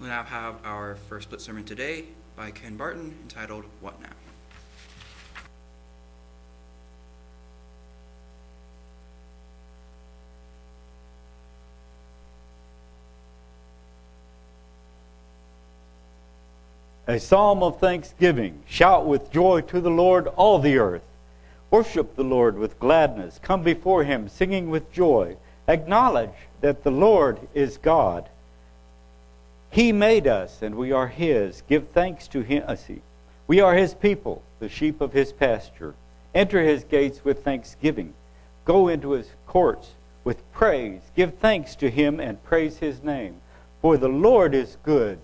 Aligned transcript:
We'll 0.00 0.08
now 0.08 0.22
have 0.22 0.56
our 0.64 0.96
first 0.96 1.24
split 1.24 1.42
sermon 1.42 1.64
today 1.64 2.06
by 2.34 2.52
Ken 2.52 2.74
Barton 2.74 3.14
entitled 3.22 3.66
What 3.82 4.00
Now? 4.00 4.08
A 17.06 17.20
psalm 17.20 17.62
of 17.62 17.78
thanksgiving. 17.78 18.62
Shout 18.66 19.04
with 19.04 19.30
joy 19.30 19.60
to 19.62 19.82
the 19.82 19.90
Lord, 19.90 20.28
all 20.28 20.58
the 20.58 20.78
earth. 20.78 21.04
Worship 21.70 22.16
the 22.16 22.24
Lord 22.24 22.56
with 22.56 22.80
gladness. 22.80 23.38
Come 23.42 23.62
before 23.62 24.04
him 24.04 24.30
singing 24.30 24.70
with 24.70 24.90
joy. 24.90 25.36
Acknowledge 25.68 26.30
that 26.62 26.84
the 26.84 26.90
Lord 26.90 27.38
is 27.52 27.76
God. 27.76 28.30
He 29.70 29.92
made 29.92 30.26
us, 30.26 30.62
and 30.62 30.74
we 30.74 30.92
are 30.92 31.06
his. 31.06 31.62
Give 31.68 31.86
thanks 31.88 32.26
to 32.28 32.40
him. 32.40 32.64
We 33.46 33.60
are 33.60 33.74
his 33.74 33.94
people, 33.94 34.42
the 34.58 34.68
sheep 34.68 35.00
of 35.00 35.12
his 35.12 35.32
pasture. 35.32 35.94
Enter 36.34 36.62
his 36.62 36.84
gates 36.84 37.24
with 37.24 37.44
thanksgiving. 37.44 38.14
Go 38.64 38.88
into 38.88 39.12
his 39.12 39.28
courts 39.46 39.90
with 40.24 40.50
praise. 40.52 41.00
Give 41.16 41.34
thanks 41.34 41.76
to 41.76 41.90
him 41.90 42.20
and 42.20 42.42
praise 42.44 42.78
his 42.78 43.02
name. 43.02 43.36
For 43.80 43.96
the 43.96 44.08
Lord 44.08 44.54
is 44.54 44.76
good. 44.84 45.18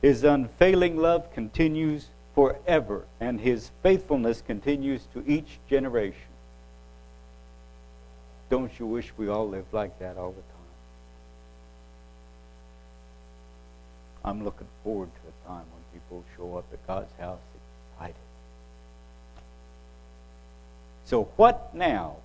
His 0.00 0.24
unfailing 0.24 0.96
love 0.96 1.32
continues 1.32 2.06
forever, 2.34 3.04
and 3.20 3.40
his 3.40 3.70
faithfulness 3.82 4.42
continues 4.46 5.02
to 5.12 5.24
each 5.26 5.58
generation. 5.68 6.20
Don't 8.48 8.78
you 8.78 8.86
wish 8.86 9.12
we 9.16 9.28
all 9.28 9.48
lived 9.48 9.72
like 9.72 9.98
that 9.98 10.16
all 10.16 10.30
the 10.30 10.42
time? 10.42 10.57
I'm 14.28 14.44
looking 14.44 14.66
forward 14.84 15.08
to 15.14 15.20
a 15.28 15.48
time 15.48 15.64
when 15.72 16.00
people 16.00 16.22
show 16.36 16.58
up 16.58 16.66
at 16.70 16.86
God's 16.86 17.10
house 17.18 17.40
excited. 17.94 18.14
So, 21.06 21.24
what 21.36 21.74
now? 21.74 22.16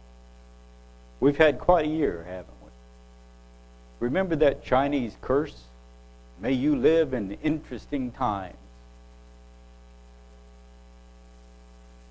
We've 1.21 1.37
had 1.37 1.59
quite 1.59 1.85
a 1.85 1.89
year, 1.89 2.25
haven't 2.27 2.47
we? 2.61 2.69
Remember 4.01 4.35
that 4.35 4.65
Chinese 4.65 5.15
curse? 5.21 5.55
May 6.41 6.51
you 6.51 6.75
live 6.75 7.13
in 7.13 7.37
interesting 7.41 8.11
times. 8.11 8.57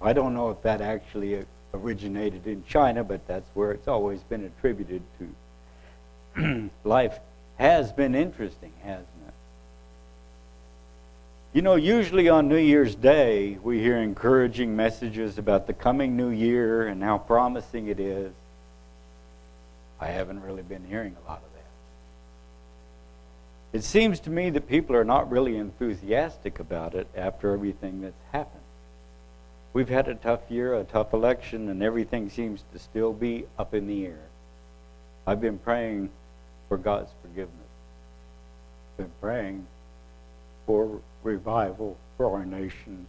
I 0.00 0.14
don't 0.14 0.32
know 0.32 0.48
if 0.48 0.62
that 0.62 0.80
actually 0.80 1.44
originated 1.74 2.46
in 2.46 2.64
China, 2.66 3.04
but 3.04 3.26
that's 3.26 3.48
where 3.52 3.72
it's 3.72 3.88
always 3.88 4.20
been 4.22 4.44
attributed 4.44 5.02
to. 6.38 6.70
Life 6.84 7.18
has 7.58 7.92
been 7.92 8.14
interesting, 8.14 8.72
it? 8.82 9.11
You 11.52 11.60
know, 11.60 11.74
usually 11.74 12.30
on 12.30 12.48
New 12.48 12.56
Year's 12.56 12.94
Day, 12.94 13.58
we 13.62 13.78
hear 13.78 13.98
encouraging 13.98 14.74
messages 14.74 15.36
about 15.36 15.66
the 15.66 15.74
coming 15.74 16.16
new 16.16 16.30
year 16.30 16.86
and 16.86 17.02
how 17.02 17.18
promising 17.18 17.88
it 17.88 18.00
is. 18.00 18.32
I 20.00 20.06
haven't 20.06 20.42
really 20.42 20.62
been 20.62 20.86
hearing 20.86 21.14
a 21.14 21.28
lot 21.28 21.42
of 21.44 21.52
that. 21.52 21.66
It 23.78 23.84
seems 23.84 24.18
to 24.20 24.30
me 24.30 24.48
that 24.48 24.66
people 24.66 24.96
are 24.96 25.04
not 25.04 25.30
really 25.30 25.58
enthusiastic 25.58 26.58
about 26.58 26.94
it 26.94 27.06
after 27.14 27.52
everything 27.52 28.00
that's 28.00 28.22
happened. 28.32 28.64
We've 29.74 29.90
had 29.90 30.08
a 30.08 30.14
tough 30.14 30.50
year, 30.50 30.74
a 30.74 30.84
tough 30.84 31.12
election, 31.12 31.68
and 31.68 31.82
everything 31.82 32.30
seems 32.30 32.64
to 32.72 32.78
still 32.78 33.12
be 33.12 33.44
up 33.58 33.74
in 33.74 33.86
the 33.86 34.06
air. 34.06 34.24
I've 35.26 35.42
been 35.42 35.58
praying 35.58 36.08
for 36.70 36.78
God's 36.78 37.10
forgiveness. 37.20 37.52
Been 38.96 39.12
praying 39.20 39.66
for 40.64 41.02
revival 41.22 41.96
for 42.16 42.30
our 42.30 42.44
nation, 42.44 43.06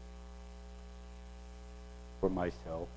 for 2.20 2.30
myself, 2.30 2.88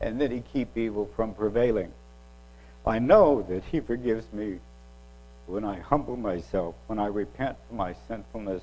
and 0.00 0.20
that 0.20 0.30
He 0.30 0.42
keep 0.52 0.76
evil 0.76 1.08
from 1.16 1.34
prevailing. 1.34 1.92
I 2.86 2.98
know 2.98 3.42
that 3.48 3.64
He 3.64 3.80
forgives 3.80 4.32
me 4.32 4.58
when 5.46 5.64
I 5.64 5.78
humble 5.78 6.16
myself, 6.16 6.74
when 6.86 6.98
I 6.98 7.06
repent 7.06 7.56
for 7.68 7.74
my 7.74 7.94
sinfulness, 8.08 8.62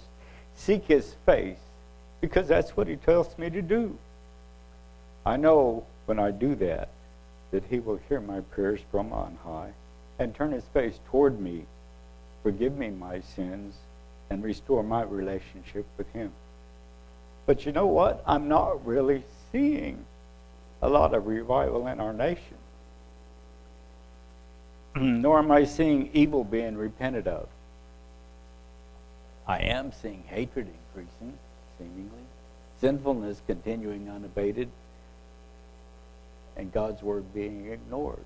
seek 0.56 0.86
His 0.86 1.16
face, 1.26 1.60
because 2.22 2.48
that's 2.48 2.76
what 2.76 2.88
He 2.88 2.96
tells 2.96 3.38
me 3.38 3.50
to 3.50 3.62
do. 3.62 3.98
I 5.26 5.38
know 5.38 5.86
when 6.06 6.20
I 6.20 6.32
do 6.32 6.56
that, 6.56 6.90
that 7.52 7.64
He 7.70 7.80
will 7.80 8.00
hear 8.10 8.20
my 8.20 8.42
prayers 8.42 8.80
from 8.92 9.12
on 9.14 9.38
high 9.44 9.72
and 10.20 10.34
turn 10.34 10.52
His 10.52 10.66
face 10.74 11.00
toward 11.10 11.40
me, 11.40 11.66
forgive 12.44 12.78
me 12.78 12.90
my 12.90 13.22
sins, 13.22 13.76
and 14.32 14.42
restore 14.42 14.82
my 14.82 15.04
relationship 15.04 15.86
with 15.98 16.10
Him. 16.14 16.32
But 17.46 17.66
you 17.66 17.74
know 17.74 17.88
what? 17.88 18.24
I'm 18.26 18.48
not 18.48 18.86
really 18.86 19.26
seeing 19.52 20.06
a 20.82 20.88
lot 20.88 21.14
of 21.14 21.28
revival 21.28 21.86
in 21.88 22.00
our 22.00 22.14
nation. 22.14 22.58
Nor 24.96 25.40
am 25.40 25.52
I 25.52 25.66
seeing 25.66 26.12
evil 26.14 26.46
being 26.46 26.78
repented 26.78 27.28
of. 27.28 27.50
I 29.46 29.60
am 29.64 29.92
seeing 30.02 30.24
hatred 30.28 30.68
increasing, 30.68 31.38
seemingly, 31.78 32.24
sinfulness 32.80 33.42
continuing 33.48 34.10
unabated, 34.10 34.70
and 36.56 36.72
God's 36.72 37.04
word 37.04 37.34
being 37.34 37.68
ignored. 37.70 38.24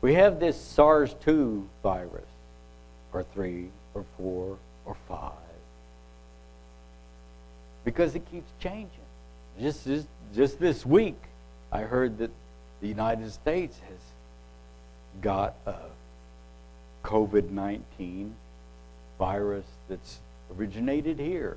We 0.00 0.14
have 0.14 0.40
this 0.40 0.58
SARS 0.58 1.14
2 1.20 1.68
virus 1.82 2.24
or 3.12 3.22
three 3.34 3.68
or 3.94 4.04
four 4.16 4.58
or 4.84 4.96
five. 5.06 5.32
Because 7.84 8.14
it 8.14 8.30
keeps 8.30 8.50
changing. 8.60 8.90
Just, 9.60 9.84
just, 9.84 10.06
just 10.34 10.58
this 10.60 10.84
week, 10.86 11.20
I 11.72 11.80
heard 11.80 12.18
that 12.18 12.30
the 12.80 12.88
United 12.88 13.30
States 13.32 13.78
has 13.88 13.98
got 15.20 15.54
a 15.66 15.74
COVID 17.04 17.50
19 17.50 18.34
virus 19.18 19.66
that's 19.88 20.18
originated 20.56 21.18
here. 21.18 21.56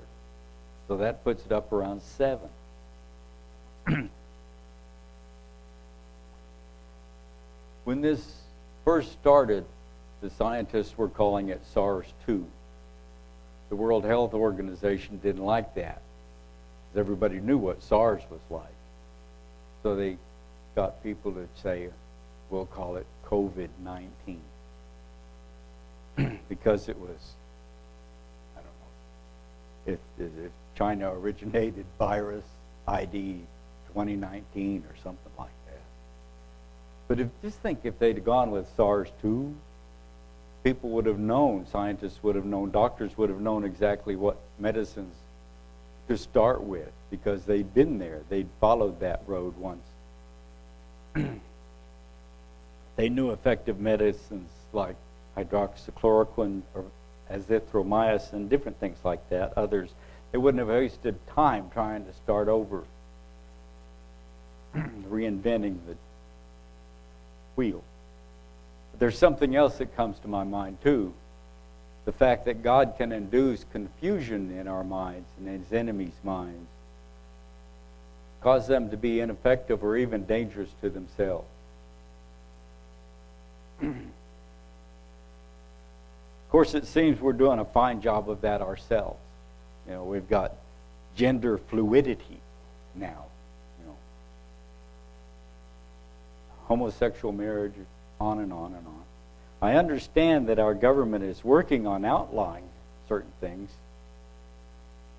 So 0.87 0.97
that 0.97 1.23
puts 1.23 1.45
it 1.45 1.51
up 1.51 1.71
around 1.71 2.01
seven. 2.01 2.49
when 7.83 8.01
this 8.01 8.41
first 8.83 9.11
started, 9.13 9.65
the 10.21 10.29
scientists 10.29 10.97
were 10.97 11.09
calling 11.09 11.49
it 11.49 11.61
SARS 11.73 12.05
2. 12.27 12.45
The 13.69 13.75
World 13.75 14.05
Health 14.05 14.33
Organization 14.33 15.19
didn't 15.23 15.43
like 15.43 15.75
that 15.75 16.01
because 16.91 16.99
everybody 16.99 17.39
knew 17.39 17.57
what 17.57 17.81
SARS 17.81 18.21
was 18.29 18.41
like. 18.49 18.65
So 19.81 19.95
they 19.95 20.17
got 20.75 21.03
people 21.03 21.31
to 21.31 21.47
say, 21.61 21.89
we'll 22.49 22.67
call 22.67 22.97
it 22.97 23.05
COVID 23.25 23.69
19 23.83 24.41
because 26.49 26.87
it 26.87 26.99
was, 26.99 27.33
I 28.55 28.61
don't 29.87 29.95
know, 29.97 29.99
if, 30.17 30.35
if 30.45 30.51
China 30.75 31.11
originated 31.13 31.85
virus 31.97 32.43
ID 32.87 33.39
2019 33.93 34.83
or 34.89 34.95
something 35.03 35.31
like 35.37 35.49
that. 35.67 35.81
But 37.07 37.19
if, 37.19 37.27
just 37.41 37.57
think 37.59 37.79
if 37.83 37.97
they'd 37.97 38.23
gone 38.23 38.51
with 38.51 38.67
SARS 38.75 39.09
2, 39.21 39.53
people 40.63 40.89
would 40.91 41.05
have 41.05 41.19
known, 41.19 41.65
scientists 41.71 42.21
would 42.23 42.35
have 42.35 42.45
known, 42.45 42.71
doctors 42.71 43.17
would 43.17 43.29
have 43.29 43.41
known 43.41 43.63
exactly 43.63 44.15
what 44.15 44.37
medicines 44.59 45.15
to 46.07 46.17
start 46.17 46.61
with 46.61 46.91
because 47.09 47.45
they'd 47.45 47.73
been 47.73 47.97
there. 47.97 48.21
They'd 48.29 48.49
followed 48.59 48.99
that 48.99 49.21
road 49.27 49.55
once. 49.57 49.83
they 52.95 53.09
knew 53.09 53.31
effective 53.31 53.79
medicines 53.79 54.49
like 54.73 54.95
hydroxychloroquine 55.37 56.61
or 56.73 56.85
azithromycin, 57.31 58.49
different 58.49 58.79
things 58.79 58.97
like 59.03 59.27
that. 59.29 59.53
Others, 59.57 59.89
they 60.31 60.37
wouldn't 60.37 60.59
have 60.59 60.69
wasted 60.69 61.15
time 61.27 61.69
trying 61.73 62.05
to 62.05 62.13
start 62.13 62.47
over, 62.47 62.83
reinventing 64.75 65.77
the 65.87 65.95
wheel 67.55 67.83
there's 69.01 69.17
something 69.17 69.55
else 69.55 69.79
that 69.79 69.95
comes 69.95 70.19
to 70.19 70.27
my 70.27 70.43
mind, 70.43 70.77
too. 70.83 71.11
The 72.05 72.11
fact 72.11 72.45
that 72.45 72.61
God 72.61 72.93
can 72.99 73.11
induce 73.11 73.65
confusion 73.71 74.55
in 74.55 74.67
our 74.67 74.83
minds 74.83 75.27
and 75.39 75.47
in 75.47 75.63
his 75.63 75.73
enemies' 75.73 76.13
minds, 76.23 76.69
cause 78.41 78.67
them 78.67 78.91
to 78.91 78.97
be 78.97 79.19
ineffective 79.19 79.83
or 79.83 79.97
even 79.97 80.27
dangerous 80.27 80.69
to 80.81 80.89
themselves. 80.91 81.47
of 83.81 83.95
course, 86.51 86.75
it 86.75 86.85
seems 86.85 87.19
we're 87.19 87.33
doing 87.33 87.57
a 87.57 87.65
fine 87.65 88.03
job 88.03 88.29
of 88.29 88.41
that 88.41 88.61
ourselves. 88.61 89.17
You 89.87 89.93
know, 89.93 90.03
we've 90.03 90.29
got 90.29 90.53
gender 91.15 91.57
fluidity 91.57 92.37
now. 92.93 93.25
You 93.79 93.87
know, 93.87 93.95
homosexual 96.67 97.31
marriage, 97.31 97.73
on 98.21 98.39
and 98.39 98.53
on 98.53 98.73
and 98.73 98.87
on. 98.87 99.03
I 99.61 99.75
understand 99.75 100.47
that 100.47 100.59
our 100.59 100.73
government 100.73 101.23
is 101.23 101.43
working 101.43 101.87
on 101.87 102.05
outlawing 102.05 102.63
certain 103.09 103.31
things. 103.41 103.69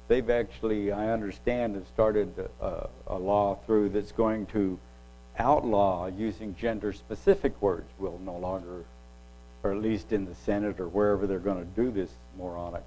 They've 0.08 0.30
actually, 0.30 0.92
I 0.92 1.10
understand, 1.10 1.74
have 1.74 1.86
started 1.88 2.48
a, 2.60 2.88
a 3.06 3.18
law 3.18 3.58
through 3.66 3.90
that's 3.90 4.12
going 4.12 4.46
to 4.46 4.78
outlaw 5.38 6.06
using 6.06 6.54
gender 6.54 6.92
specific 6.92 7.60
words. 7.60 7.88
We'll 7.98 8.18
no 8.24 8.36
longer, 8.36 8.84
or 9.62 9.72
at 9.72 9.82
least 9.82 10.12
in 10.12 10.26
the 10.26 10.34
Senate 10.34 10.78
or 10.78 10.88
wherever 10.88 11.26
they're 11.26 11.38
going 11.38 11.58
to 11.58 11.82
do 11.82 11.90
this 11.90 12.10
moronic 12.38 12.84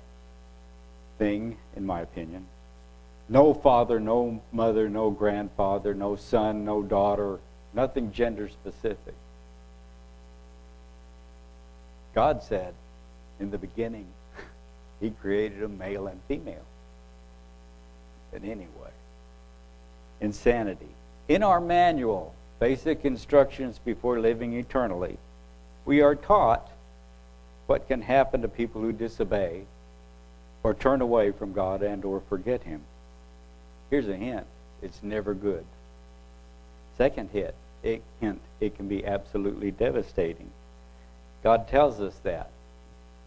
thing, 1.18 1.58
in 1.76 1.86
my 1.86 2.02
opinion. 2.02 2.46
No 3.28 3.54
father, 3.54 4.00
no 4.00 4.42
mother, 4.52 4.90
no 4.90 5.10
grandfather, 5.10 5.94
no 5.94 6.16
son, 6.16 6.64
no 6.64 6.84
daughter, 6.84 7.40
nothing 7.74 8.12
gender 8.12 8.50
specific. 8.50 9.16
God 12.16 12.42
said 12.42 12.74
in 13.40 13.52
the 13.52 13.58
beginning, 13.58 14.08
He 15.02 15.12
created 15.12 15.62
a 15.62 15.68
male 15.68 16.08
and 16.08 16.20
female. 16.28 16.66
But 18.32 18.44
anyway, 18.44 18.92
insanity. 20.22 20.88
In 21.28 21.44
our 21.44 21.60
manual, 21.60 22.34
Basic 22.60 23.04
Instructions 23.04 23.80
Before 23.80 24.20
Living 24.20 24.54
Eternally, 24.54 25.18
we 25.86 26.02
are 26.02 26.16
taught 26.16 26.72
what 27.68 27.88
can 27.88 28.02
happen 28.02 28.42
to 28.42 28.48
people 28.48 28.82
who 28.82 28.94
disobey 28.94 29.64
or 30.64 30.74
turn 30.74 31.02
away 31.02 31.32
from 31.32 31.52
God 31.52 31.84
and 31.84 32.06
or 32.06 32.22
forget 32.30 32.64
him. 32.64 32.82
Here's 33.90 34.08
a 34.08 34.16
hint. 34.16 34.46
It's 34.82 35.04
never 35.04 35.34
good. 35.34 35.66
Second 36.98 37.30
hit, 37.32 37.56
it, 37.84 38.02
hint, 38.22 38.42
it 38.60 38.76
can 38.76 38.88
be 38.88 39.06
absolutely 39.06 39.72
devastating. 39.72 40.50
God 41.46 41.68
tells 41.68 42.02
us 42.02 42.16
that 42.24 42.50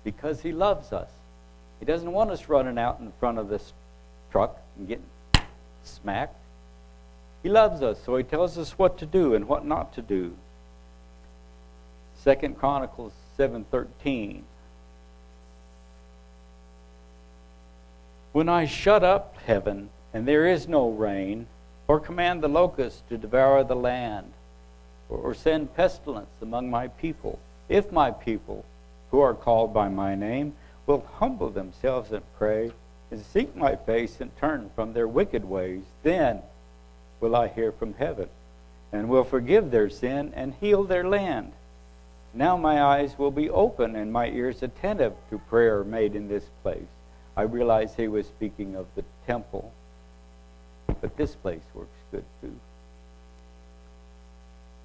because 0.03 0.41
He 0.41 0.51
loves 0.51 0.93
us. 0.93 1.09
He 1.79 1.87
doesn't 1.87 2.11
want 2.11 2.33
us 2.33 2.49
running 2.49 2.77
out 2.77 2.99
in 2.99 3.13
front 3.21 3.39
of 3.39 3.49
this 3.49 3.73
truck 4.33 4.61
and 4.77 4.89
getting 4.89 5.07
smacked. 5.85 6.35
He 7.45 7.49
loves 7.49 7.81
us, 7.81 7.97
so 8.05 8.17
He 8.17 8.25
tells 8.25 8.59
us 8.59 8.73
what 8.73 8.99
to 8.99 9.07
do 9.07 9.37
and 9.37 9.47
what 9.47 9.65
not 9.65 9.95
to 9.95 10.03
do. 10.03 10.35
Second 12.17 12.59
Chronicles 12.59 13.13
7:13. 13.39 14.43
When 18.33 18.49
I 18.49 18.67
shut 18.67 19.05
up 19.05 19.37
heaven 19.47 19.91
and 20.13 20.27
there 20.27 20.45
is 20.45 20.67
no 20.67 20.91
rain, 20.91 21.47
or 21.87 22.01
command 22.01 22.43
the 22.43 22.49
locusts 22.49 23.05
to 23.11 23.17
devour 23.17 23.63
the 23.63 23.77
land, 23.77 24.33
or 25.09 25.33
send 25.35 25.77
pestilence 25.77 26.43
among 26.43 26.69
my 26.69 26.89
people, 26.89 27.39
if 27.69 27.93
my 27.93 28.11
people, 28.11 28.65
who 29.11 29.21
are 29.21 29.35
called 29.35 29.73
by 29.73 29.89
my 29.89 30.15
name, 30.15 30.55
will 30.87 31.07
humble 31.17 31.51
themselves 31.51 32.13
and 32.13 32.23
pray, 32.39 32.73
and 33.11 33.25
seek 33.25 33.55
my 33.57 33.77
face 33.77 34.21
and 34.21 34.37
turn 34.39 34.71
from 34.75 34.93
their 34.93 35.09
wicked 35.09 35.45
ways, 35.45 35.83
then 36.03 36.41
will 37.21 37.35
I 37.35 37.49
hear 37.49 37.73
from 37.73 37.95
heaven, 37.95 38.29
and 38.93 39.09
will 39.09 39.25
forgive 39.25 39.71
their 39.71 39.91
sin 39.91 40.33
and 40.35 40.55
heal 40.61 40.85
their 40.85 41.07
land. 41.07 41.53
Now 42.35 42.57
my 42.57 42.83
eyes 42.83 43.19
will 43.19 43.31
be 43.31 43.51
open 43.51 43.97
and 43.97 44.13
my 44.13 44.29
ears 44.29 44.63
attentive 44.63 45.15
to 45.31 45.39
prayer 45.39 45.83
made 45.85 46.15
in 46.15 46.29
this 46.29 46.45
place. 46.63 46.83
I 47.37 47.43
realize 47.43 47.95
he 47.95 48.09
was 48.09 48.27
speaking 48.27 48.77
of 48.77 48.87
the 48.95 49.05
temple, 49.27 49.73
but 51.01 51.17
this 51.17 51.35
place 51.35 51.63
works 51.75 51.99
good 52.11 52.25
too. 52.41 52.57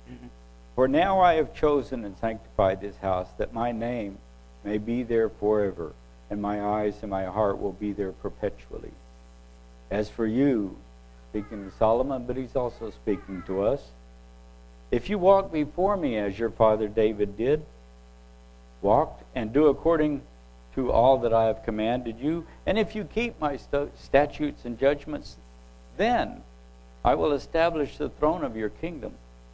Mm-hmm. 0.10 0.28
For 0.76 0.88
now 0.88 1.20
I 1.20 1.36
have 1.36 1.54
chosen 1.54 2.04
and 2.04 2.18
sanctified 2.18 2.82
this 2.82 2.98
house, 2.98 3.28
that 3.38 3.54
my 3.54 3.72
name 3.72 4.18
may 4.64 4.80
be 4.80 5.04
there 5.04 5.30
forever, 5.30 5.94
and 6.30 6.42
my 6.42 6.64
eyes 6.64 6.96
and 7.02 7.12
my 7.12 7.26
heart 7.26 7.62
will 7.62 7.74
be 7.74 7.94
there 7.94 8.12
perpetually. 8.12 8.92
As 9.92 10.10
for 10.10 10.26
you, 10.26 10.76
speaking 11.30 11.70
to 11.70 11.78
Solomon, 11.78 12.26
but 12.26 12.38
he's 12.38 12.56
also 12.56 12.90
speaking 12.90 13.44
to 13.46 13.62
us, 13.64 13.82
if 14.90 15.10
you 15.10 15.18
walk 15.18 15.52
before 15.52 15.98
me 15.98 16.18
as 16.18 16.38
your 16.38 16.50
father 16.50 16.88
David 16.88 17.38
did, 17.38 17.64
walked 18.82 19.24
and 19.36 19.54
do 19.54 19.68
according 19.68 20.22
to 20.76 20.92
all 20.92 21.20
that 21.20 21.34
I 21.34 21.46
have 21.46 21.64
commanded 21.66 22.20
you, 22.20 22.48
and 22.66 22.80
if 22.80 22.96
you 22.96 23.04
keep 23.04 23.40
my 23.40 23.60
statutes 24.00 24.66
and 24.66 24.80
judgments, 24.80 25.36
then 25.98 26.42
I 27.06 27.14
will 27.14 27.34
establish 27.34 27.98
the 27.98 28.10
throne 28.10 28.44
of 28.44 28.56
your 28.56 28.70
kingdom 28.70 29.14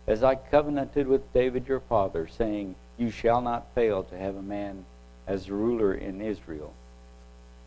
as 0.10 0.24
I 0.24 0.34
covenanted 0.34 1.08
with 1.08 1.32
David 1.34 1.68
your 1.68 1.82
father, 1.82 2.28
saying, 2.28 2.74
You 2.98 3.12
shall 3.12 3.42
not 3.42 3.68
fail 3.76 4.04
to 4.06 4.18
have 4.18 4.36
a 4.36 4.42
man 4.42 4.84
as 5.28 5.52
ruler 5.52 5.94
in 5.94 6.20
Israel. 6.20 6.74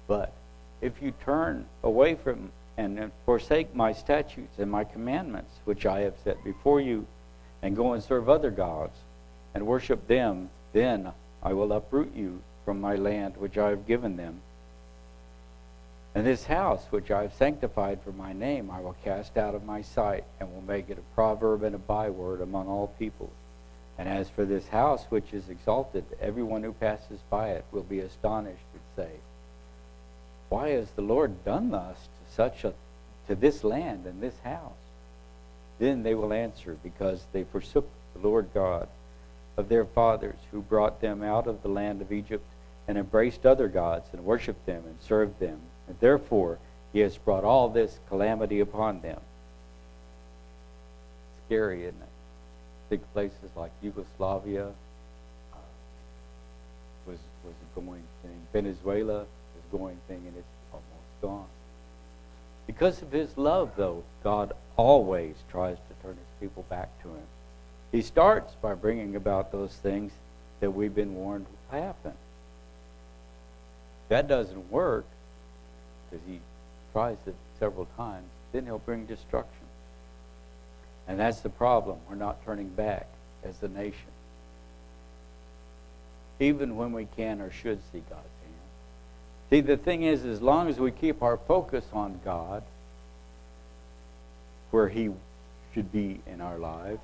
But 0.08 0.32
if 0.80 1.00
you 1.00 1.12
turn 1.24 1.66
away 1.84 2.16
from 2.16 2.50
and 2.76 3.12
forsake 3.24 3.76
my 3.76 3.92
statutes 3.92 4.58
and 4.58 4.68
my 4.68 4.82
commandments, 4.82 5.52
which 5.66 5.86
I 5.86 6.00
have 6.00 6.14
set 6.24 6.42
before 6.42 6.80
you, 6.80 7.06
and 7.62 7.76
go 7.76 7.92
and 7.92 8.02
serve 8.02 8.28
other 8.28 8.50
gods, 8.50 8.98
and 9.54 9.64
worship 9.64 10.08
them, 10.08 10.50
then 10.72 11.12
I 11.44 11.52
will 11.52 11.72
uproot 11.72 12.12
you 12.12 12.42
from 12.64 12.80
my 12.80 12.96
land 12.96 13.36
which 13.36 13.56
I 13.56 13.68
have 13.70 13.86
given 13.86 14.16
them 14.16 14.40
and 16.14 16.26
this 16.26 16.44
house, 16.44 16.84
which 16.90 17.10
I 17.10 17.22
have 17.22 17.34
sanctified 17.34 18.00
for 18.02 18.12
my 18.12 18.34
name, 18.34 18.70
I 18.70 18.80
will 18.80 18.96
cast 19.02 19.38
out 19.38 19.54
of 19.54 19.64
my 19.64 19.80
sight, 19.80 20.24
and 20.38 20.52
will 20.52 20.62
make 20.62 20.90
it 20.90 20.98
a 20.98 21.14
proverb 21.14 21.62
and 21.62 21.74
a 21.74 21.78
byword 21.78 22.42
among 22.42 22.68
all 22.68 22.88
peoples. 22.98 23.30
And 23.96 24.08
as 24.08 24.28
for 24.28 24.44
this 24.44 24.68
house 24.68 25.04
which 25.08 25.32
is 25.32 25.48
exalted, 25.48 26.04
everyone 26.20 26.62
who 26.62 26.74
passes 26.74 27.20
by 27.30 27.50
it 27.50 27.64
will 27.72 27.82
be 27.82 28.00
astonished 28.00 28.64
and 28.74 28.82
say, 28.94 29.10
Why 30.50 30.70
has 30.70 30.90
the 30.90 31.02
Lord 31.02 31.44
done 31.46 31.70
thus 31.70 31.96
to 31.96 32.34
such 32.34 32.64
a 32.64 32.74
to 33.28 33.34
this 33.34 33.64
land 33.64 34.04
and 34.04 34.20
this 34.20 34.38
house? 34.40 34.72
Then 35.78 36.02
they 36.02 36.14
will 36.14 36.34
answer, 36.34 36.76
because 36.82 37.24
they 37.32 37.44
forsook 37.44 37.88
the 38.14 38.26
Lord 38.26 38.48
God 38.52 38.88
of 39.56 39.70
their 39.70 39.86
fathers, 39.86 40.38
who 40.50 40.60
brought 40.60 41.00
them 41.00 41.22
out 41.22 41.46
of 41.46 41.62
the 41.62 41.68
land 41.68 42.02
of 42.02 42.12
Egypt, 42.12 42.44
and 42.86 42.98
embraced 42.98 43.46
other 43.46 43.68
gods, 43.68 44.08
and 44.12 44.24
worshipped 44.24 44.66
them, 44.66 44.82
and 44.86 45.00
served 45.00 45.40
them 45.40 45.60
and 45.92 46.00
therefore, 46.00 46.58
he 46.94 47.00
has 47.00 47.18
brought 47.18 47.44
all 47.44 47.68
this 47.68 47.98
calamity 48.08 48.60
upon 48.60 49.02
them. 49.02 49.20
Scary, 51.46 51.82
isn't 51.82 52.00
it? 52.00 52.08
Big 52.88 53.00
places 53.12 53.50
like 53.54 53.70
Yugoslavia 53.82 54.68
uh, 54.68 55.56
was 57.06 57.18
was 57.44 57.52
a 57.52 57.78
going 57.78 58.02
thing. 58.22 58.40
Venezuela 58.54 59.20
is 59.20 59.64
going 59.70 59.98
thing, 60.08 60.22
and 60.26 60.34
it's 60.34 60.46
almost 60.72 61.20
gone. 61.20 61.46
Because 62.66 63.02
of 63.02 63.12
his 63.12 63.36
love, 63.36 63.72
though, 63.76 64.02
God 64.24 64.54
always 64.76 65.34
tries 65.50 65.76
to 65.76 66.02
turn 66.02 66.14
his 66.14 66.40
people 66.40 66.64
back 66.70 66.88
to 67.02 67.08
him. 67.08 67.26
He 67.90 68.00
starts 68.00 68.54
by 68.62 68.72
bringing 68.72 69.14
about 69.14 69.52
those 69.52 69.74
things 69.74 70.10
that 70.60 70.70
we've 70.70 70.94
been 70.94 71.14
warned 71.14 71.44
will 71.70 71.80
happen. 71.80 72.14
That 74.08 74.26
doesn't 74.26 74.70
work, 74.70 75.04
because 76.12 76.26
he 76.26 76.40
tries 76.92 77.16
it 77.26 77.34
several 77.58 77.86
times, 77.96 78.26
then 78.52 78.66
he'll 78.66 78.78
bring 78.78 79.06
destruction. 79.06 79.64
And 81.08 81.18
that's 81.18 81.40
the 81.40 81.48
problem. 81.48 81.98
We're 82.08 82.16
not 82.16 82.44
turning 82.44 82.68
back 82.68 83.06
as 83.44 83.60
a 83.62 83.68
nation. 83.68 83.96
Even 86.38 86.76
when 86.76 86.92
we 86.92 87.06
can 87.16 87.40
or 87.40 87.50
should 87.50 87.80
see 87.92 88.02
God's 88.10 88.10
hand. 88.10 88.54
See, 89.50 89.60
the 89.60 89.76
thing 89.76 90.02
is, 90.02 90.24
as 90.24 90.40
long 90.40 90.68
as 90.68 90.78
we 90.78 90.90
keep 90.90 91.22
our 91.22 91.36
focus 91.36 91.84
on 91.92 92.20
God, 92.24 92.62
where 94.70 94.88
He 94.88 95.10
should 95.74 95.92
be 95.92 96.20
in 96.26 96.40
our 96.40 96.58
lives, 96.58 97.00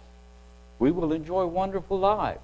we 0.78 0.90
will 0.90 1.12
enjoy 1.12 1.46
wonderful 1.46 1.98
lives. 1.98 2.40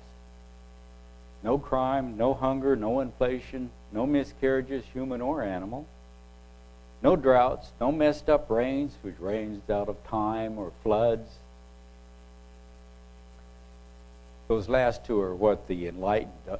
No 1.43 1.59
crime, 1.59 2.17
no 2.17 2.33
hunger, 2.35 2.75
no 2.75 3.01
inflation, 3.01 3.71
no 3.93 4.07
miscarriages, 4.07 4.85
human 4.93 5.21
or 5.21 5.43
animal. 5.43 5.87
No 7.05 7.17
droughts, 7.17 7.71
no 7.83 7.93
messed 7.93 8.31
up 8.31 8.49
rains, 8.49 8.97
which 9.03 9.21
rains 9.21 9.69
out 9.69 9.91
of 9.91 10.03
time, 10.09 10.59
or 10.59 10.73
floods. 10.83 11.31
Those 14.49 14.71
last 14.71 15.05
two 15.05 15.21
are 15.21 15.35
what 15.35 15.69
the 15.69 15.87
enlightened 15.87 16.33
uh, 16.51 16.57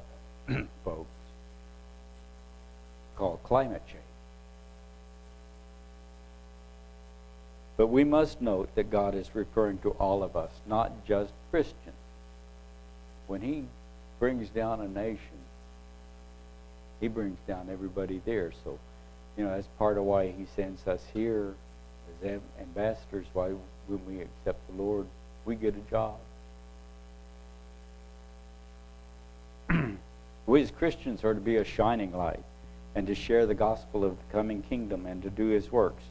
folks 0.85 1.09
call 3.17 3.37
climate 3.43 3.81
change. 3.87 4.01
But 7.77 7.87
we 7.87 8.03
must 8.03 8.39
note 8.39 8.73
that 8.75 8.91
God 8.91 9.15
is 9.15 9.33
referring 9.33 9.79
to 9.79 9.91
all 9.91 10.21
of 10.21 10.35
us, 10.35 10.51
not 10.67 11.05
just 11.07 11.31
Christians. 11.49 11.95
When 13.25 13.41
He 13.41 13.65
brings 14.19 14.49
down 14.49 14.81
a 14.81 14.87
nation, 14.87 15.39
He 17.01 17.07
brings 17.07 17.39
down 17.47 17.69
everybody 17.71 18.21
there. 18.25 18.51
So 18.63 18.77
you 19.37 19.43
know, 19.43 19.49
that's 19.49 19.67
part 19.77 19.97
of 19.97 20.03
why 20.03 20.27
he 20.27 20.45
sends 20.55 20.87
us 20.87 21.03
here 21.13 21.53
as 22.23 22.39
ambassadors, 22.59 23.25
why 23.33 23.51
when 23.87 24.05
we 24.07 24.21
accept 24.21 24.59
the 24.69 24.81
Lord, 24.81 25.05
we 25.45 25.55
get 25.55 25.75
a 25.75 25.91
job. 25.91 26.15
We 30.47 30.61
as 30.61 30.69
Christians 30.69 31.23
are 31.23 31.33
to 31.33 31.39
be 31.39 31.55
a 31.55 31.63
shining 31.63 32.15
light 32.15 32.43
and 32.93 33.07
to 33.07 33.15
share 33.15 33.47
the 33.47 33.55
gospel 33.55 34.05
of 34.05 34.15
the 34.15 34.23
coming 34.31 34.61
kingdom 34.61 35.07
and 35.07 35.23
to 35.23 35.29
do 35.29 35.47
his 35.47 35.71
works. 35.71 36.03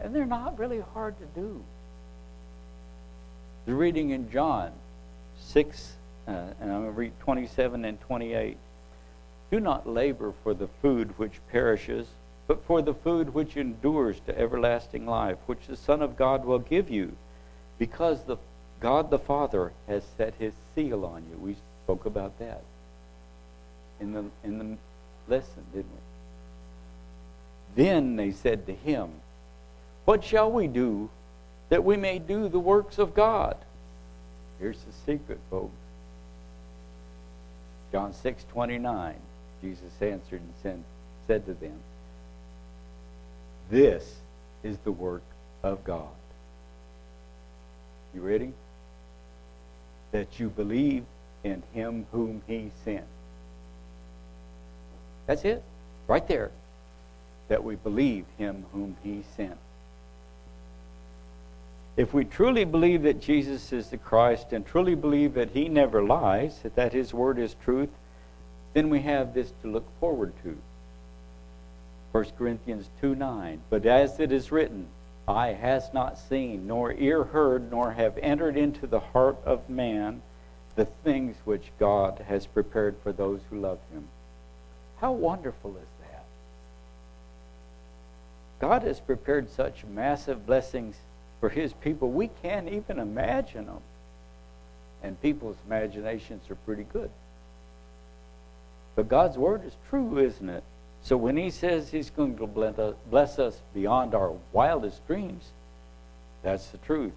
And 0.00 0.14
they're 0.14 0.26
not 0.26 0.58
really 0.58 0.80
hard 0.94 1.16
to 1.18 1.40
do. 1.40 1.62
The 3.66 3.74
reading 3.74 4.10
in 4.10 4.30
John 4.30 4.72
6, 5.40 5.92
uh, 6.28 6.30
and 6.30 6.72
I'm 6.72 6.82
going 6.82 6.84
to 6.84 6.90
read 6.92 7.12
27 7.20 7.84
and 7.84 8.00
28. 8.00 8.56
Do 9.50 9.60
not 9.60 9.88
labor 9.88 10.32
for 10.44 10.54
the 10.54 10.68
food 10.80 11.18
which 11.18 11.32
perishes, 11.50 12.06
but 12.50 12.64
for 12.64 12.82
the 12.82 12.94
food 12.94 13.32
which 13.32 13.56
endures 13.56 14.18
to 14.26 14.36
everlasting 14.36 15.06
life, 15.06 15.36
which 15.46 15.68
the 15.68 15.76
Son 15.76 16.02
of 16.02 16.16
God 16.16 16.44
will 16.44 16.58
give 16.58 16.90
you, 16.90 17.14
because 17.78 18.24
the 18.24 18.38
God 18.80 19.08
the 19.08 19.20
Father 19.20 19.70
has 19.86 20.02
set 20.16 20.34
his 20.36 20.52
seal 20.74 21.04
on 21.04 21.22
you. 21.30 21.36
We 21.38 21.54
spoke 21.84 22.06
about 22.06 22.36
that 22.40 22.64
in 24.00 24.12
the, 24.12 24.24
in 24.42 24.58
the 24.58 24.76
lesson, 25.32 25.62
didn't 25.72 25.92
we? 27.76 27.84
Then 27.84 28.16
they 28.16 28.32
said 28.32 28.66
to 28.66 28.74
him, 28.74 29.10
What 30.04 30.24
shall 30.24 30.50
we 30.50 30.66
do 30.66 31.08
that 31.68 31.84
we 31.84 31.96
may 31.96 32.18
do 32.18 32.48
the 32.48 32.58
works 32.58 32.98
of 32.98 33.14
God? 33.14 33.56
Here's 34.58 34.80
the 34.80 34.92
secret, 35.06 35.38
folks. 35.50 35.70
John 37.92 38.12
6 38.12 38.44
29, 38.50 39.14
Jesus 39.62 39.92
answered 40.00 40.40
and 40.40 40.54
said, 40.64 40.82
said 41.28 41.46
to 41.46 41.54
them, 41.54 41.78
This 43.70 44.16
is 44.64 44.76
the 44.78 44.92
work 44.92 45.22
of 45.62 45.84
God. 45.84 46.08
You 48.12 48.20
ready? 48.20 48.52
That 50.10 50.40
you 50.40 50.48
believe 50.48 51.04
in 51.44 51.62
him 51.72 52.06
whom 52.10 52.42
he 52.48 52.72
sent. 52.84 53.04
That's 55.26 55.44
it. 55.44 55.62
Right 56.08 56.26
there. 56.26 56.50
That 57.48 57.62
we 57.62 57.76
believe 57.76 58.24
him 58.38 58.66
whom 58.72 58.96
he 59.04 59.22
sent. 59.36 59.56
If 61.96 62.12
we 62.12 62.24
truly 62.24 62.64
believe 62.64 63.02
that 63.02 63.20
Jesus 63.20 63.72
is 63.72 63.90
the 63.90 63.98
Christ 63.98 64.52
and 64.52 64.66
truly 64.66 64.94
believe 64.96 65.34
that 65.34 65.50
he 65.50 65.68
never 65.68 66.02
lies, 66.02 66.58
that 66.74 66.92
his 66.92 67.14
word 67.14 67.38
is 67.38 67.54
truth, 67.62 67.90
then 68.72 68.90
we 68.90 69.00
have 69.00 69.34
this 69.34 69.52
to 69.62 69.70
look 69.70 69.86
forward 70.00 70.32
to. 70.42 70.56
1 72.12 72.24
Corinthians 72.36 72.88
2 73.00 73.14
9. 73.14 73.60
But 73.70 73.86
as 73.86 74.18
it 74.18 74.32
is 74.32 74.50
written, 74.50 74.86
eye 75.28 75.52
has 75.52 75.92
not 75.92 76.18
seen, 76.18 76.66
nor 76.66 76.92
ear 76.92 77.24
heard, 77.24 77.70
nor 77.70 77.92
have 77.92 78.18
entered 78.18 78.56
into 78.56 78.86
the 78.86 79.00
heart 79.00 79.36
of 79.44 79.68
man 79.68 80.22
the 80.76 80.84
things 80.84 81.36
which 81.44 81.70
God 81.78 82.24
has 82.28 82.46
prepared 82.46 82.96
for 83.02 83.12
those 83.12 83.40
who 83.48 83.60
love 83.60 83.78
him. 83.92 84.08
How 85.00 85.12
wonderful 85.12 85.76
is 85.76 85.88
that? 86.00 86.24
God 88.60 88.82
has 88.82 89.00
prepared 89.00 89.50
such 89.50 89.84
massive 89.84 90.46
blessings 90.46 90.96
for 91.40 91.48
his 91.48 91.72
people, 91.72 92.10
we 92.10 92.28
can't 92.42 92.68
even 92.68 92.98
imagine 92.98 93.66
them. 93.66 93.80
And 95.02 95.20
people's 95.22 95.56
imaginations 95.66 96.50
are 96.50 96.54
pretty 96.54 96.84
good. 96.84 97.10
But 98.94 99.08
God's 99.08 99.38
word 99.38 99.64
is 99.64 99.72
true, 99.88 100.18
isn't 100.18 100.48
it? 100.48 100.62
So 101.02 101.16
when 101.16 101.36
he 101.36 101.50
says 101.50 101.90
he's 101.90 102.10
going 102.10 102.36
to 102.38 102.46
bless 103.10 103.38
us 103.38 103.60
beyond 103.74 104.14
our 104.14 104.32
wildest 104.52 105.06
dreams, 105.06 105.48
that's 106.42 106.68
the 106.68 106.78
truth. 106.78 107.12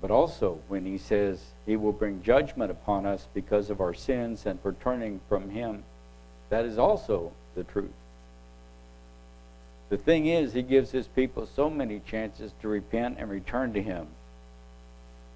But 0.00 0.10
also 0.10 0.58
when 0.68 0.84
he 0.84 0.98
says 0.98 1.40
he 1.64 1.76
will 1.76 1.92
bring 1.92 2.22
judgment 2.22 2.70
upon 2.70 3.06
us 3.06 3.26
because 3.34 3.70
of 3.70 3.80
our 3.80 3.94
sins 3.94 4.46
and 4.46 4.60
for 4.60 4.72
turning 4.72 5.20
from 5.28 5.50
him, 5.50 5.84
that 6.48 6.64
is 6.64 6.76
also 6.76 7.32
the 7.54 7.64
truth. 7.64 7.90
The 9.90 9.98
thing 9.98 10.26
is, 10.26 10.54
he 10.54 10.62
gives 10.62 10.90
his 10.90 11.06
people 11.06 11.46
so 11.54 11.68
many 11.68 12.00
chances 12.00 12.52
to 12.62 12.68
repent 12.68 13.18
and 13.18 13.30
return 13.30 13.74
to 13.74 13.82
him. 13.82 14.06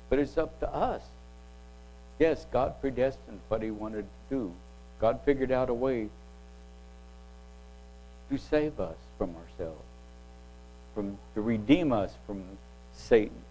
But 0.08 0.18
it's 0.18 0.38
up 0.38 0.58
to 0.60 0.74
us. 0.74 1.02
Yes, 2.18 2.46
God 2.50 2.80
predestined 2.80 3.40
what 3.48 3.62
he 3.62 3.70
wanted 3.70 4.06
to 4.30 4.34
do. 4.34 4.52
God 4.98 5.20
figured 5.26 5.52
out 5.52 5.68
a 5.68 5.74
way 5.74 6.08
to 8.30 8.38
save 8.38 8.80
us 8.80 8.96
from 9.18 9.34
ourselves, 9.36 9.84
from 10.94 11.16
to 11.34 11.40
redeem 11.40 11.92
us 11.92 12.12
from 12.26 12.42
Satan. 12.94 13.42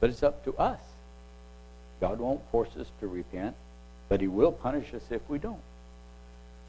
But 0.00 0.10
it's 0.10 0.22
up 0.22 0.44
to 0.44 0.54
us. 0.56 0.80
God 2.00 2.18
won't 2.18 2.42
force 2.50 2.76
us 2.78 2.88
to 3.00 3.06
repent, 3.06 3.54
but 4.08 4.20
he 4.20 4.28
will 4.28 4.52
punish 4.52 4.92
us 4.92 5.02
if 5.10 5.22
we 5.28 5.38
don't. 5.38 5.60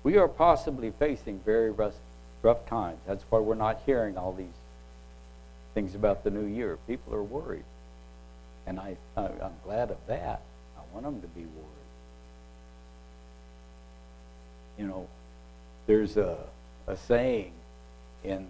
We 0.04 0.18
are 0.18 0.27
possibly 0.27 0.92
facing 0.92 1.39
very 1.39 1.70
rough, 1.70 1.96
rough 2.42 2.66
times. 2.68 3.00
That's 3.06 3.24
why 3.30 3.39
we're 3.39 3.56
not 3.56 3.82
hearing 3.86 4.18
all 4.18 4.32
these 4.32 4.48
things 5.74 5.96
about 5.96 6.24
the 6.24 6.32
new 6.32 6.46
year. 6.46 6.77
People 6.88 7.13
are 7.13 7.24
worried. 7.24 7.66
And 8.66 8.80
I, 8.80 8.98
I, 9.16 9.25
am 9.25 9.54
glad 9.63 9.92
of 9.92 9.98
that. 10.08 10.42
I 10.77 10.82
want 10.94 11.06
them 11.06 11.22
to 11.22 11.27
be 11.27 11.42
worried. 11.42 11.76
You 14.77 14.86
know, 14.88 15.07
there's 15.88 16.17
a, 16.17 16.38
a 16.88 16.96
saying 16.96 17.51
in, 18.24 18.31
in 18.31 18.48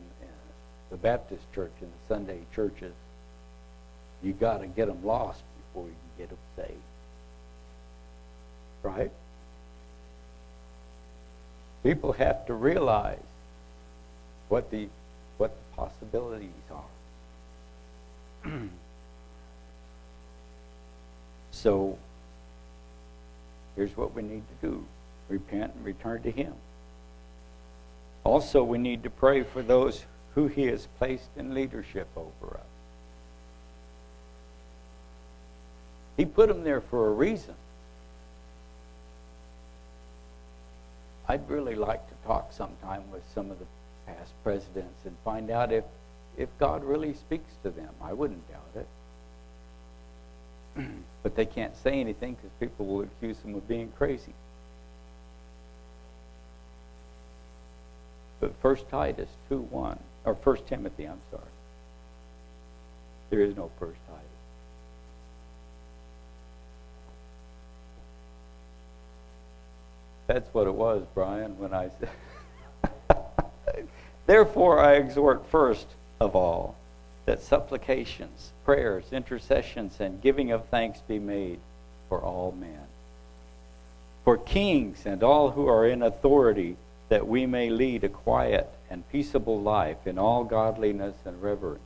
the 0.89 0.97
Baptist 0.97 1.43
church, 1.53 1.71
in 1.81 1.87
the 1.87 2.13
Sunday 2.13 2.39
churches, 2.53 2.93
you 4.23 4.33
got 4.33 4.59
to 4.59 4.67
get 4.67 4.87
them 4.87 5.05
lost 5.05 5.41
before 5.57 5.87
you 5.87 5.93
can 5.93 6.25
get 6.25 6.29
them 6.29 6.37
saved. 6.55 6.81
Right? 8.83 9.11
People 11.83 12.11
have 12.13 12.45
to 12.47 12.53
realize 12.53 13.19
what 14.49 14.71
the 14.71 14.87
what 15.37 15.51
the 15.51 15.75
possibilities 15.75 16.49
are. 16.71 18.51
so 21.51 21.97
here's 23.75 23.95
what 23.95 24.13
we 24.15 24.23
need 24.23 24.43
to 24.61 24.67
do. 24.67 24.83
Repent 25.29 25.73
and 25.75 25.85
return 25.85 26.21
to 26.23 26.31
him. 26.31 26.53
Also, 28.23 28.63
we 28.63 28.77
need 28.77 29.03
to 29.03 29.09
pray 29.09 29.43
for 29.43 29.61
those 29.61 30.05
who 30.35 30.47
he 30.47 30.67
has 30.67 30.87
placed 30.97 31.29
in 31.37 31.53
leadership 31.53 32.07
over 32.15 32.55
us. 32.55 32.65
He 36.17 36.25
put 36.25 36.49
them 36.49 36.63
there 36.63 36.81
for 36.81 37.07
a 37.07 37.11
reason. 37.11 37.53
I'd 41.29 41.49
really 41.49 41.75
like 41.75 42.07
to 42.07 42.15
talk 42.25 42.51
sometime 42.53 43.03
with 43.11 43.23
some 43.33 43.51
of 43.51 43.59
the 43.59 43.65
past 44.05 44.31
presidents 44.43 45.05
and 45.05 45.15
find 45.23 45.51
out 45.51 45.71
if, 45.71 45.83
if 46.37 46.49
God 46.57 46.83
really 46.83 47.13
speaks 47.13 47.51
to 47.63 47.69
them. 47.69 47.89
I 48.01 48.13
wouldn't 48.13 48.43
doubt 48.49 48.85
it. 50.75 50.85
but 51.23 51.35
they 51.35 51.45
can't 51.45 51.75
say 51.77 51.99
anything 51.99 52.35
because 52.35 52.51
people 52.59 52.85
will 52.85 53.01
accuse 53.01 53.37
them 53.39 53.55
of 53.55 53.67
being 53.67 53.91
crazy. 53.97 54.33
But 58.39 58.53
First 58.61 58.87
Titus 58.89 59.29
2 59.49 59.57
1, 59.57 59.99
or 60.25 60.35
First 60.35 60.67
Timothy, 60.67 61.05
I'm 61.05 61.21
sorry. 61.31 61.43
There 63.29 63.41
is 63.41 63.55
no 63.55 63.71
First 63.79 63.99
Titus. 64.07 64.23
That's 70.27 70.53
what 70.53 70.67
it 70.67 70.73
was, 70.73 71.03
Brian, 71.13 71.57
when 71.57 71.73
I 71.73 71.89
said. 71.99 72.09
Therefore, 74.25 74.79
I 74.79 74.95
exhort 74.95 75.45
first 75.49 75.87
of 76.19 76.35
all 76.35 76.75
that 77.25 77.41
supplications, 77.41 78.51
prayers, 78.65 79.05
intercessions, 79.11 79.99
and 79.99 80.21
giving 80.21 80.51
of 80.51 80.65
thanks 80.65 80.99
be 81.07 81.17
made 81.17 81.59
for 82.09 82.21
all 82.21 82.53
men, 82.57 82.87
for 84.23 84.37
kings 84.37 85.05
and 85.05 85.23
all 85.23 85.51
who 85.51 85.67
are 85.67 85.87
in 85.87 86.01
authority, 86.01 86.75
that 87.09 87.27
we 87.27 87.45
may 87.45 87.69
lead 87.69 88.03
a 88.03 88.09
quiet 88.09 88.69
and 88.89 89.09
peaceable 89.11 89.61
life 89.61 90.05
in 90.05 90.17
all 90.17 90.43
godliness 90.43 91.15
and 91.25 91.41
reverence. 91.41 91.81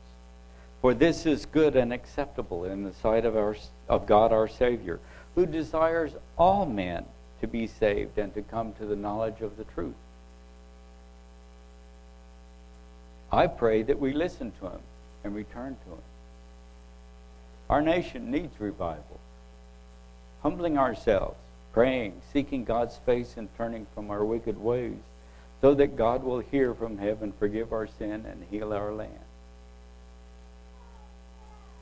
For 0.81 0.93
this 0.93 1.25
is 1.25 1.45
good 1.45 1.75
and 1.75 1.93
acceptable 1.93 2.65
in 2.65 2.83
the 2.83 2.93
sight 2.93 3.23
of, 3.23 3.37
our, 3.37 3.55
of 3.87 4.07
God 4.07 4.33
our 4.33 4.47
Savior, 4.47 4.99
who 5.35 5.45
desires 5.45 6.11
all 6.37 6.65
men 6.65 7.05
to 7.39 7.47
be 7.47 7.67
saved 7.67 8.17
and 8.17 8.33
to 8.33 8.41
come 8.41 8.73
to 8.73 8.85
the 8.85 8.95
knowledge 8.95 9.41
of 9.41 9.57
the 9.57 9.63
truth. 9.63 9.93
I 13.31 13.47
pray 13.47 13.83
that 13.83 13.99
we 13.99 14.13
listen 14.13 14.51
to 14.59 14.67
him 14.67 14.79
and 15.23 15.35
return 15.35 15.77
to 15.85 15.91
him. 15.91 16.01
Our 17.69 17.81
nation 17.81 18.31
needs 18.31 18.59
revival. 18.59 19.19
Humbling 20.43 20.77
ourselves, 20.77 21.37
praying, 21.73 22.21
seeking 22.33 22.65
God's 22.65 22.97
face, 22.97 23.35
and 23.37 23.47
turning 23.57 23.87
from 23.93 24.11
our 24.11 24.25
wicked 24.25 24.57
ways, 24.61 24.97
so 25.62 25.75
that 25.75 25.96
God 25.96 26.24
will 26.24 26.39
hear 26.39 26.74
from 26.74 26.98
heaven, 26.98 27.34
forgive 27.38 27.72
our 27.72 27.88
sin, 27.88 28.25
and 28.25 28.44
heal 28.50 28.74
our 28.74 28.91
land. 28.91 29.12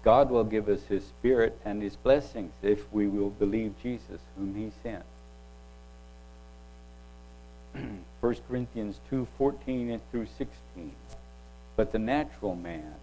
God 0.04 0.30
will 0.30 0.44
give 0.44 0.68
us 0.70 0.84
His 0.84 1.06
Spirit 1.06 1.58
and 1.66 1.82
His 1.82 1.96
blessings 1.96 2.52
if 2.62 2.92
we 2.92 3.08
will 3.08 3.30
believe 3.30 3.74
Jesus, 3.82 4.20
whom 4.38 4.56
He 4.56 4.72
sent. 4.84 5.04
1 8.22 8.36
Corinthians 8.50 9.00
2 9.10 9.28
14 9.38 10.02
through 10.12 10.28
16. 10.38 10.92
But 11.76 11.92
the 11.92 12.00
natural 12.00 12.56
man 12.56 12.96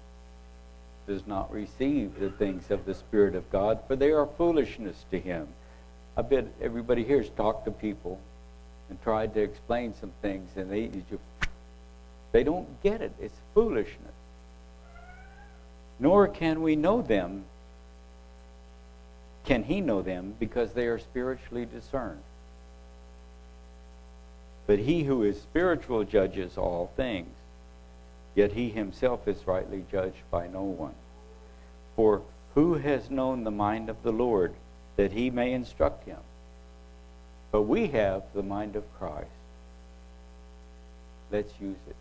does 1.06 1.26
not 1.26 1.52
receive 1.52 2.18
the 2.18 2.30
things 2.30 2.70
of 2.70 2.84
the 2.84 2.94
Spirit 2.94 3.34
of 3.34 3.50
God, 3.50 3.78
for 3.86 3.96
they 3.96 4.10
are 4.10 4.26
foolishness 4.26 5.04
to 5.10 5.18
him. 5.18 5.48
I 6.16 6.22
bet 6.22 6.46
everybody 6.60 7.04
here 7.04 7.22
has 7.22 7.30
talked 7.30 7.64
to 7.66 7.70
people 7.70 8.20
and 8.88 9.02
tried 9.02 9.34
to 9.34 9.40
explain 9.40 9.94
some 10.00 10.12
things, 10.22 10.48
and 10.56 10.70
they 10.70 10.90
they 12.32 12.44
don't 12.44 12.82
get 12.82 13.00
it. 13.00 13.12
It's 13.20 13.34
foolishness. 13.54 14.14
Nor 15.98 16.28
can 16.28 16.62
we 16.62 16.76
know 16.76 17.00
them. 17.02 17.44
Can 19.44 19.62
he 19.62 19.80
know 19.80 20.02
them 20.02 20.34
because 20.38 20.72
they 20.72 20.86
are 20.86 20.98
spiritually 20.98 21.64
discerned? 21.64 22.22
But 24.66 24.80
he 24.80 25.04
who 25.04 25.22
is 25.22 25.40
spiritual 25.40 26.04
judges 26.04 26.58
all 26.58 26.90
things, 26.96 27.34
yet 28.34 28.52
he 28.52 28.68
himself 28.68 29.26
is 29.28 29.46
rightly 29.46 29.84
judged 29.90 30.22
by 30.30 30.48
no 30.48 30.62
one. 30.62 30.94
For 31.94 32.22
who 32.54 32.74
has 32.74 33.10
known 33.10 33.44
the 33.44 33.50
mind 33.50 33.88
of 33.88 34.02
the 34.02 34.12
Lord 34.12 34.52
that 34.96 35.12
he 35.12 35.30
may 35.30 35.52
instruct 35.52 36.04
him? 36.04 36.18
But 37.56 37.62
we 37.62 37.86
have 37.86 38.22
the 38.34 38.42
mind 38.42 38.76
of 38.76 38.84
Christ. 38.98 39.30
Let's 41.32 41.50
use 41.58 41.78
it. 41.88 41.96